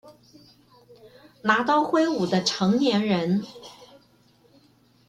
[1.43, 3.45] 拿刀揮舞的成年人